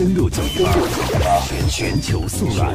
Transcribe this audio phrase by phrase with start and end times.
[0.00, 0.72] 登陆九一八，
[1.46, 2.74] 全全球速览。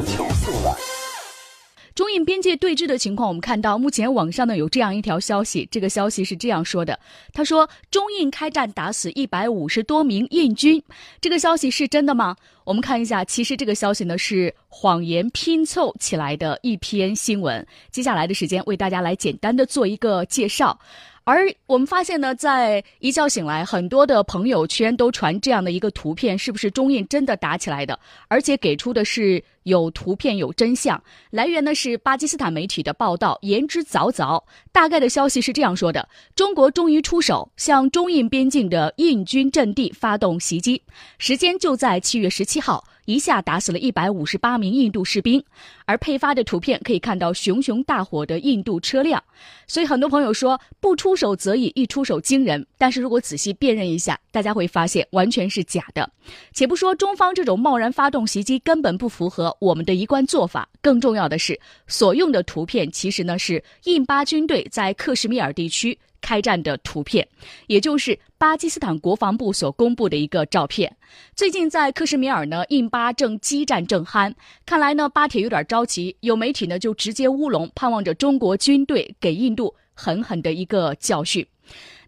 [1.92, 7.00] 中印边界对峙的情况，我们看到目前网上呢有这样一条消息，这个消息是这样说的：
[7.32, 10.80] 他说中印开战打死一百五十多名印军，
[11.20, 12.36] 这个消息是真的吗？
[12.66, 17.64] 我们看一下，其实这个消息呢是谎言拼凑起来的一篇新闻。
[17.92, 20.76] 接下来的时间为大家来简单的做一个介绍。
[21.22, 27.98] 而我们发现呢，在一觉醒来，很多的朋友圈都传这样的一个图片，是不是中印真的打起来的？
[28.28, 34.40] 而且给出的是有图片有真相，来源呢是巴基斯坦媒体的报道，言之凿凿。
[34.70, 40.80] 大概的消息是这样说的：中国终于出手，向中印边境的印军阵地发动袭击，
[41.18, 42.84] 时间就在七月十七号。
[43.06, 45.40] 一下打死了一百五十八名印度士兵，
[45.84, 49.22] 而配发的图片可以看到熊熊大火的印度车辆，
[49.68, 52.66] 所以很多朋友说不出手则已，一出手惊人。
[52.76, 56.10] 但是如果仔细辨认一下，大家会发现完全是假的。
[56.52, 65.96] 且不说中方这种贸然发动袭击根本不符合我们的一贯做法，更重要的是所用的图片其实呢是印巴军队在克什米尔地区。
[66.26, 67.24] 开战的图片，
[67.68, 70.96] 也就是巴基斯坦国防部所公布的一个照片。
[71.36, 74.34] 最近在克什米尔呢，印巴正激战正酣，
[74.66, 76.16] 看来呢巴铁有点着急。
[76.22, 81.46] 有媒体呢就直接乌龙，盼望着中国军队给印度狠狠的一个教训。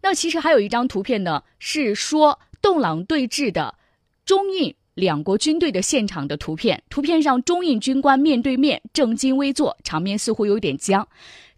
[0.02, 3.76] 那其实还有一张图片呢，是说洞朗对峙的
[4.24, 6.82] 中印两国军队的现场的图片。
[6.90, 11.06] 图片上中印军官面对面正襟危坐，场面似乎有点僵。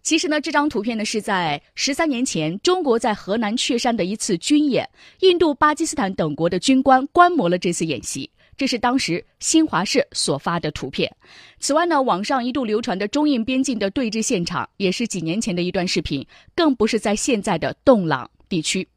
[0.03, 4.87] 其实呢，这张图片呢是在十三年前，中国在河南确山的一次军演，
[5.21, 8.29] 印度、巴基斯坦等国的军官观摩了这次演习。
[8.57, 11.11] 这是当时新华社所发的图片。
[11.59, 16.23] 此外呢，网上一度流传的中印边境的对峙现场，也是几年前的一段视频，
[16.55, 18.87] 更不是在现在的洞朗地区。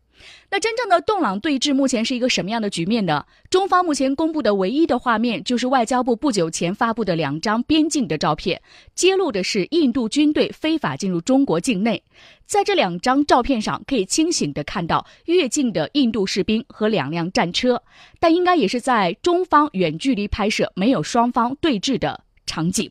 [0.51, 3.25] 那真正的洞朗对峙目前是一个什么样的局面呢？
[3.51, 8.61] 中方目前公布的唯一的画面就是外交部不久前发布的两张边境的照片，
[8.95, 12.03] 揭露的是印度军队非法进入中国境内。
[12.47, 17.83] 在这两张照片上，可以清醒地看到越境的印度士兵和两辆战车，
[18.21, 22.91] 但应该也是在中方远距离拍摄，没有双方对峙的场景。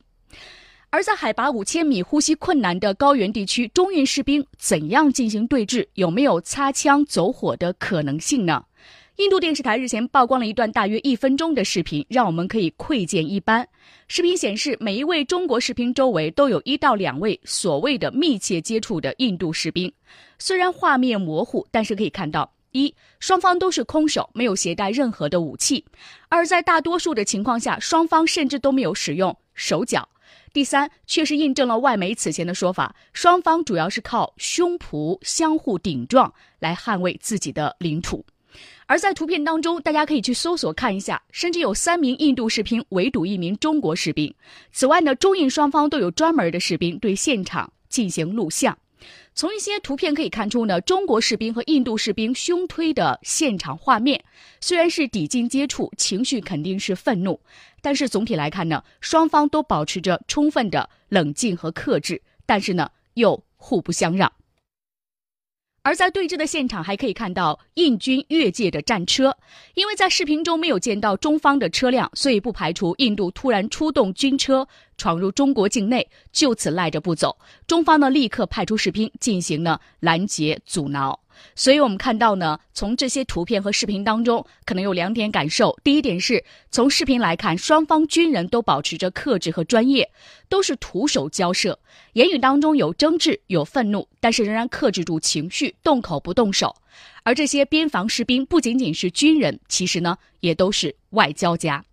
[0.94, 5.88] 而在海拔五千米、呼吸困难的高原地区，中印士兵怎样进行对峙？
[5.96, 8.64] 有没有擦枪走火的可能性呢？
[9.16, 13.68] 印度电视台日前曝光了一段大约一分钟的视频，让我们可以窥见一斑。
[14.08, 19.92] 视频显示，每一位中国士兵周围都有一到两位所谓的密切接触的印度士兵。
[20.38, 25.84] 虽然画面模糊，但是可以看到：一，双方都是空手，没有携带任何的武器；
[26.30, 30.08] 二，在大多数的情况下，双方甚至都没有使用手脚。
[30.52, 38.26] 第三，确实印证了外媒此前的说法，双方主要是靠胸脯相互顶撞来捍卫自己的领土。
[38.86, 44.32] 而在图片当中，大家可以去搜索看一下，甚至有三名印度士兵围堵一名中国士兵。
[44.72, 48.78] 此外呢，中印双方都有专门的士兵对现场进行录像。
[49.36, 54.24] 从一些图片可以看出呢，中国士兵和印度士兵胸推的现场画面，
[54.62, 57.40] 虽然是抵近接触，情绪肯定是愤怒。
[57.82, 64.32] 但是总体来看呢，双方都保持着充分的冷静和克制，但是呢又互不相让。
[65.86, 69.36] 而在对峙的现场还可以看到印军越界的战车，
[69.74, 74.66] 因为在视频中没有见到中方的车辆，所以不排除印度突然出动军车
[74.98, 77.38] 闯入中国境内，就此赖着不走。
[77.68, 81.20] 中方呢立刻派出士兵进行了拦截阻挠。
[81.56, 85.78] 所以，我们看到呢，从这些图片和视频当中，可能有两点感受。
[85.84, 90.10] 第一点是从视频来看，双方军人都保持着克制和专业，
[90.48, 91.80] 都是徒手交涉，
[92.14, 96.76] 言语当中有争执、有愤怒，但是仍然克制住情绪，动口不动手。
[97.24, 101.84] 而这些边防士兵不仅仅是军人，其实呢，也都是外交家。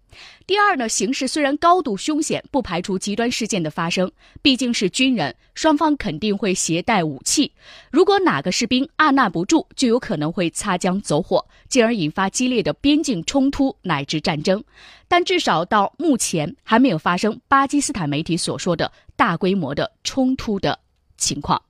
[0.47, 4.11] 第二呢，形势虽然高度凶险，不排除极端事件的发生。
[4.43, 7.53] 毕竟是军人，双方肯定会携带武器。
[7.91, 14.63] 如果哪个士兵按捺不住，就有可能会擦枪走火，进而引发激烈的边境冲突乃至战争。
[15.07, 20.79] 但至少到目前还没有发生巴基斯坦媒体所说的大规模的冲突的
[21.17, 21.61] 情况。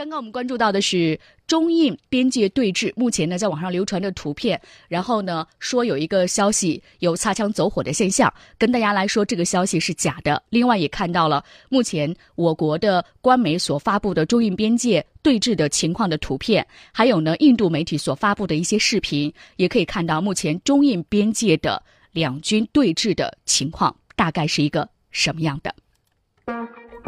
[0.00, 4.58] 刚刚我们关注到的是中印边界对峙，目前呢在网上流传的图片，
[4.88, 10.42] 然后呢说有一个消息有擦枪走火的现象，跟大家来说这个消息是假的。
[10.48, 21.82] 另外也看到了目前我国的官媒所发布的中印边界对峙的情况的图片，还有呢印度媒体所发布的一些视频，也可以看到目前中印边界的
[22.12, 25.74] 两军对峙的情况大概是一个什么样的。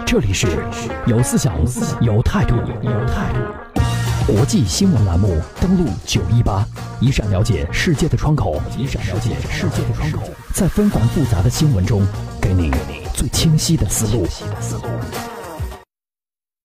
[0.06, 0.46] 这里是
[1.06, 1.54] 有思想、
[2.00, 4.32] 有态度、有态度。
[4.32, 6.64] 国际新闻栏目登录九一八，
[7.00, 12.06] 一扇了解世界的窗口，一扇了解世界的窗口，在纷繁复杂的新闻中，
[12.40, 12.70] 给你
[13.12, 14.26] 最清晰的思路。